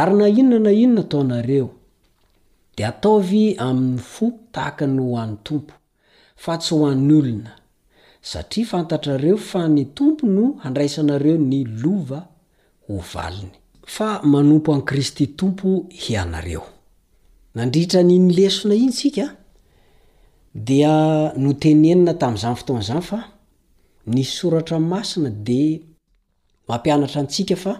[0.00, 1.68] ary nainona na inona taonareo
[2.76, 5.74] de ataovy amin'ny fo tahaka ny ho an'ny tompo
[6.42, 7.52] fa tsy hoan'ny olona
[8.30, 12.20] satria fantatrareo fa ny tompo no handraisanareo ny lova
[12.86, 13.52] ho valiny
[13.94, 15.68] fa manompo an' kristy tompo
[16.04, 16.64] hianareo
[17.54, 19.26] nandritra ny nylesona inysika
[20.64, 20.92] dia
[21.36, 23.18] notenenina tamin'izany foton'izany fa
[24.08, 25.76] nyy soratra nymasina dia
[26.68, 27.72] mampianatra antsika fa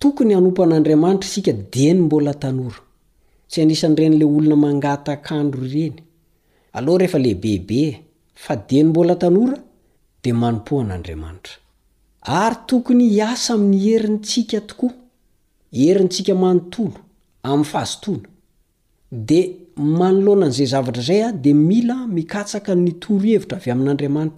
[0.00, 2.80] tokony hanompo an'andriamanitra isika di ny mbola tanora
[3.48, 5.98] tsy andrisan'irenyla olona mangata akandro ireny
[6.76, 8.00] aleoha rehefa le bebe e,
[8.34, 9.56] fa de ny mbola tanora
[10.22, 11.54] dia manompo an'andriamanitra
[12.22, 14.92] ary tokony hiasa amin'ny herintsika tokoa
[15.80, 16.98] herinytsika manontolo
[17.44, 18.26] amin'ny fahazotoana
[19.28, 19.44] dia
[19.76, 22.94] manloananyzay zavatra zay d mil kk ny
[23.26, 24.28] hevitra ay aiadatra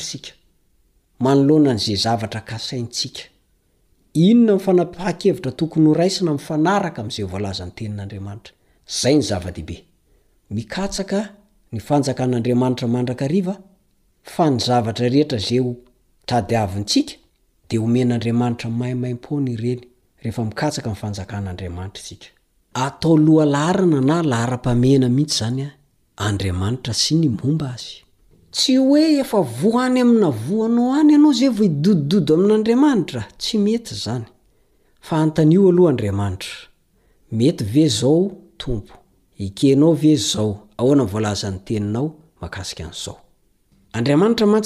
[1.20, 2.88] malonanzay zavtra a ain
[4.14, 8.52] inonfnaevitra tokony oraisna fanaraka am'zay volaza nytenin'andiamanitra
[9.00, 9.76] zay ny zav-deibe
[11.08, 11.28] k
[11.72, 13.54] ny fanjakan'adriamaitramandrakaia
[14.50, 17.14] ny zavtra eaoinsika
[17.70, 19.80] d omenadriamaitra maimaimpony ireny
[20.22, 22.26] reefa mikatsaka nyfanjakan'adriamanitra sika
[22.76, 25.68] atao lohalahrana na lahra-pamena mihitsy zanya
[26.26, 27.96] andriamanitra sy ny momba azy
[28.56, 29.22] ty ho e
[29.60, 34.24] voany amina voanao any anao zay va idodidody amin'n'andriamanitra tsy mety zany
[35.52, 37.56] noaloha adriamanitraey
[39.70, 39.76] e
[40.38, 41.80] aoomaeozneninaoaatsy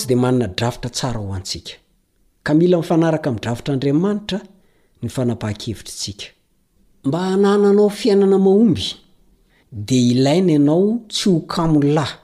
[0.08, 1.76] d nna drafitra s hosikil
[2.46, 2.52] ka
[2.92, 4.40] raitraadara
[5.02, 6.26] nyfnapaha-kevitrsika
[7.04, 8.82] mba anananao fiainana mahomby
[9.72, 12.14] de ilaina ianao tsy hokamo lahy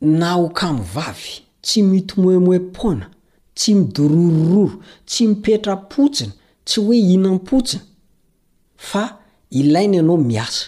[0.00, 1.30] na hokamo vavy
[1.62, 3.06] tsy mitomoimoimpoana
[3.54, 6.32] tsy midororororo tsy mipetrapotsina
[6.66, 7.82] tsy hoe ihnanmpotsina
[8.76, 9.18] fa
[9.50, 10.66] ilaina anao miasa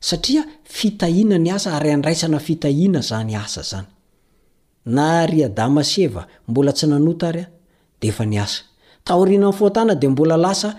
[0.00, 3.86] satria fitahina ny asa ary andraisana fitahiana zany asa zany
[4.86, 7.46] na ry adama seva mbola tsy nanota ry a
[8.00, 8.62] de efa ny asa
[9.04, 10.78] taoriana nfoatana de mbola lasa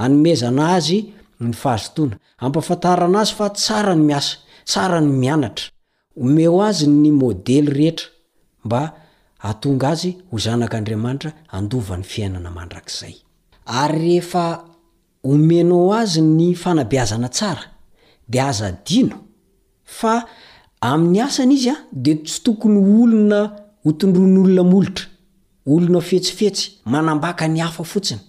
[0.00, 4.36] anomezana azy ny fahazotoana ampafantarana azy fa tsara ny miasa
[4.70, 5.66] tsara ny mianatra
[6.22, 8.06] omeo azy ny modely rehetra
[8.64, 8.80] mba
[9.48, 13.14] atonga azy ho zanak'andriamanitra andova ny fiainana mandrak'izay
[13.80, 14.44] ary rehefa
[15.30, 17.64] omenao azy ny fanabiazana tsara
[18.32, 19.16] de azadino
[19.98, 20.14] fa
[20.90, 23.40] amin'ny asana izy a de tsy tokony olona
[23.84, 25.06] hotondroan'olona molotra
[25.72, 28.20] olona fetsifetsy manambaka ny hafa fotsiny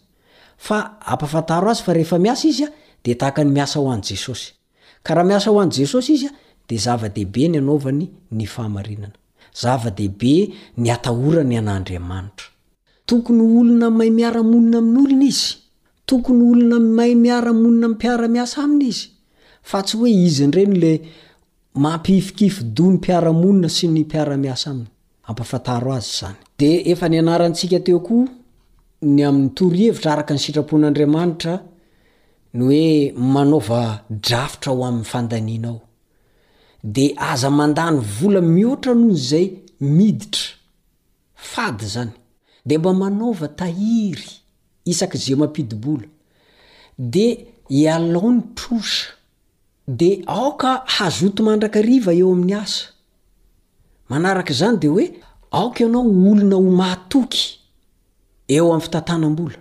[0.64, 2.70] fa ampafataro azy fa rehefa miasa izya
[3.04, 4.54] dia tahaka ny miasa ho an'n' jesosy
[5.04, 6.30] ka raha miasa ho an'y jesosy izy a
[6.68, 9.14] di zava-dehibe ny anaovany ny fahamarinana
[9.52, 10.34] zava-dehibe
[10.80, 12.48] ny atahorany an'andriamanitra
[13.10, 15.48] tokony olona mahy miaramonina amin'olona izy
[16.10, 19.06] tokonyolona may miaramonina piaramiasa aminy izy
[19.70, 20.92] fa tsy hoe izynreny la
[21.86, 24.88] mampiifikifodo ny mpiaramonina sy ny mpiaramiasa aminy
[25.34, 26.00] amaay
[27.56, 27.58] z
[29.06, 31.54] ny amin'ny torohevitra araka ny sitrapon'andriamanitra
[32.58, 32.90] ny oe
[33.34, 33.82] manaova
[34.28, 35.78] drafotra aho amin'ny fandanianao
[36.96, 39.46] de aza mandany vola mihoatra noho nyzay
[39.98, 40.46] miditra
[41.52, 42.14] fady zany
[42.68, 44.28] de mba manaova tahiry
[44.92, 46.08] isak' ze mampidibola
[47.14, 47.28] de
[47.80, 49.00] ialao ny trosa
[50.00, 52.86] de aoka hazoto mandrakariva eo amin'ny asa
[54.10, 55.06] manarak' zany de hoe
[55.58, 57.46] aoka ianao olona ho matoky
[58.50, 59.56] eoam'nyfitantanambola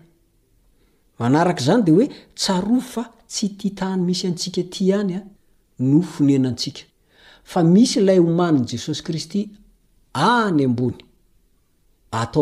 [1.19, 5.25] manaraka izany dia hoe tsaro fa tsy ti tany misy antsika ty any a ah.
[5.79, 6.83] no fonenantsika
[7.45, 9.41] fa misy ilay homanin' jesosy kristy
[10.15, 11.01] any ambony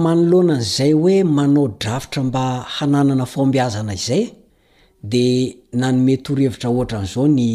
[0.04, 3.26] manolonan'izay hoe manao drafitra mba hananana
[3.66, 4.24] aznaay
[5.04, 7.46] dia nanomey torohevitra ohatra an'izao ny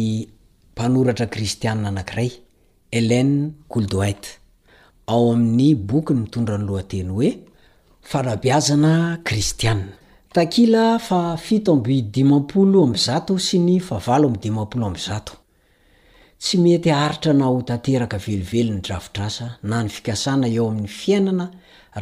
[0.72, 2.30] mpanoratra kristiana anankiray
[2.92, 4.28] elene koldwaite
[5.06, 7.30] ao amin'ny bokyny mitondra ny lohanteny hoe
[8.10, 8.92] farabiazana
[9.24, 9.88] kristiana
[10.32, 15.39] takila fa fito amby dimampolo am zato sy ny favalo am' dimampolo am'zato
[16.40, 21.46] tsy mety aritra na ho tanteraka velivelo 'ny dravidrasa na ny fikasana eo amin'ny fiainana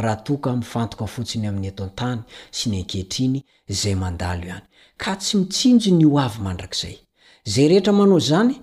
[0.03, 2.21] raha toka mifantoka fotsiny amin'ny eto antany
[2.57, 3.41] sy ny ankehitriny
[3.81, 4.67] zay mandalo ihany
[5.03, 6.97] ka tsy mitsinjo ny o avy mandrakzay
[7.53, 8.55] zay rehetra manao zany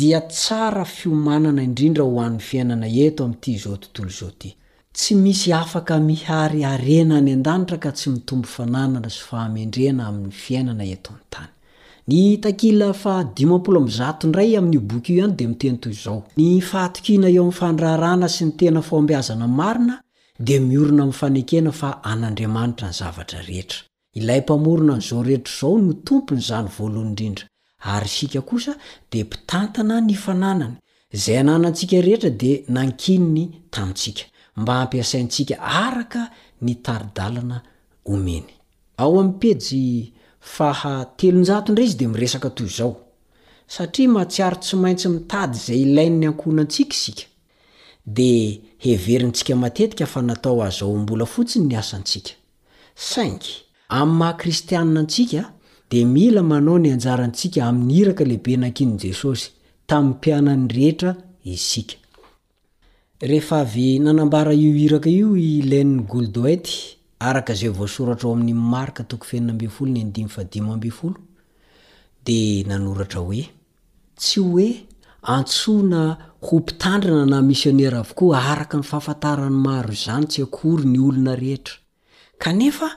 [0.00, 4.50] dia tsara fiomanana indrindra ho an'ny fiainana eto ami'ity zao tontolo zao ty
[4.96, 11.10] tsy misy afaka mihary arena any an-danitra ka tsy mitombo fananana sofahamendrena amin'ny fiainana eto
[11.26, 11.50] ntany
[12.08, 17.42] ny takila fa 5z ndray aminio boky io ihany dia miteny toy zao nyfaatokiana eo
[17.42, 20.00] amy fandrahrana sy nytena foambiazana marina
[20.40, 23.78] di miorina amfanekena fa anandriamanitra ny zavatra rehetra
[24.14, 27.44] ilay mpamorona nyzao rehetra izao no tompony zany voalohn indrindra
[27.80, 28.76] ary isika kosa
[29.10, 30.74] dia mpitantana nyfananany
[31.12, 34.22] zay ananaantsika rehetra dia nankininy tanntsika
[34.56, 36.30] mba ampiasaintsika araka
[36.62, 37.60] nitaridalana
[38.04, 38.42] omeny
[40.54, 42.94] fa hatelonjato ndray izy dia miresaka toy izao
[43.74, 47.24] satria mahatsiaro tsy maintsy mitady izay ilainy 'ny ankonantsika isika
[48.16, 52.32] dia heverintsika matetika fa natao azao o mbola fotsiny ny asantsika
[53.10, 53.52] sainky
[53.98, 55.42] amiy mahakristiana antsika
[55.90, 59.46] dia mila manao ny anjarantsika amin'ny iraka lehibe nankiny jesosy
[59.88, 61.12] taminny mpiananyrehetra
[61.54, 61.96] isika
[63.30, 66.66] rhavy nanambara io iraka io i laininy goldoet
[67.18, 71.14] araka zay voasoratra o amin'ny marika toko fenina n
[72.26, 73.48] dia nanoratra hoe
[74.18, 74.86] tsy hoe
[75.22, 81.74] antsona ho mpitandrina na misionera avokoa araka nyfahafantarany maro zany tsy akory ny olona rehetra
[82.38, 82.88] kanefa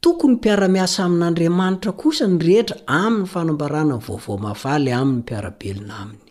[0.00, 6.24] tokony mpiara-miasa amin'andriamanitra kosa ny rehetra amin'ny fanambarana ny vaovaomahafaly amin'ny mpiarabelona aminy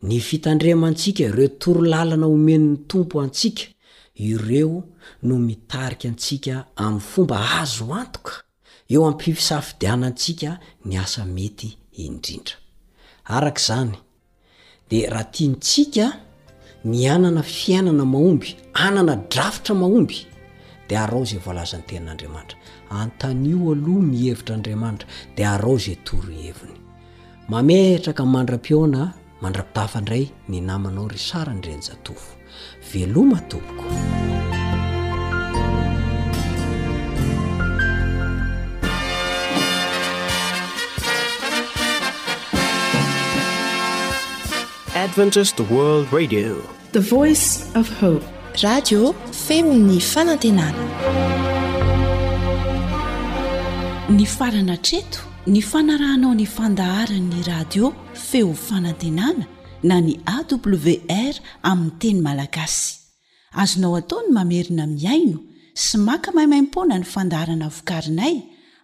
[0.02, 3.62] ny fitandremaantsika ireo toro lalana omeni'ny tompo antsika
[4.18, 4.84] ireo
[5.28, 8.32] no mitarika antsika amin'ny fomba azo antoka
[8.92, 10.50] eo ampifisafidiana antsika
[10.88, 11.68] ny asa mety
[12.04, 12.56] indrindra
[13.36, 13.92] arak' izany
[14.88, 16.06] dia raha tia ntsika
[16.90, 18.48] ny anana fiainana mahomby
[18.86, 20.18] anana drafitra mahomby
[20.88, 22.56] dia ar o zay voalazan'ny tenin'andriamanitra
[23.02, 25.06] antanyo aloha mihevitra andriamanitra
[25.36, 26.74] dia arao zay toroheviny
[27.52, 29.00] mametraka n mandram-piona
[29.42, 32.30] mandra-pitafa indray ny namanao ry sarany renjatofo
[32.94, 34.22] veloma tomkoadadite
[46.92, 48.20] voice f hoe
[48.62, 49.12] radio
[49.46, 50.84] femini fanantenana
[54.16, 55.18] ny farana treto
[55.54, 57.92] ny fanarahnao ny fandahara'ny radio
[58.28, 59.46] feo fanantenana
[59.82, 62.96] na ny awr amin'ny teny malagasy
[63.62, 65.38] azonao ataony mamerina miaino
[65.74, 68.36] sy maka maimaimpona ny fandarana vokarinay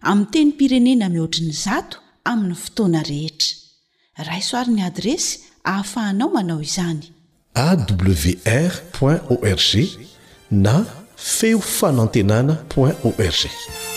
[0.09, 1.97] ami'y teny pirenena mihoatriny zato
[2.31, 7.03] amin'ny fotoana rehetra raisoaryn'ny adresy hahafahanao manao izany
[7.55, 9.71] awr org
[10.51, 10.85] na
[11.17, 13.94] feo fanantenana org